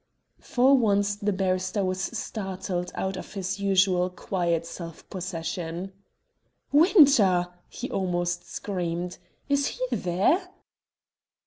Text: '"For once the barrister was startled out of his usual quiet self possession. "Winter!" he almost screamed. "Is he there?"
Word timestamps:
'"For 0.55 0.75
once 0.75 1.15
the 1.15 1.31
barrister 1.31 1.85
was 1.85 2.01
startled 2.01 2.91
out 2.95 3.17
of 3.17 3.33
his 3.35 3.59
usual 3.59 4.09
quiet 4.09 4.65
self 4.65 5.07
possession. 5.11 5.91
"Winter!" 6.71 7.49
he 7.69 7.87
almost 7.91 8.49
screamed. 8.49 9.19
"Is 9.47 9.67
he 9.67 9.85
there?" 9.95 10.49